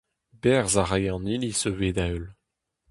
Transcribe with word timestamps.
Berzh 0.41 0.77
a 0.81 0.83
rae 0.83 1.05
an 1.13 1.29
Iliz 1.35 1.61
ivez 1.71 1.93
da-heul. 1.95 2.25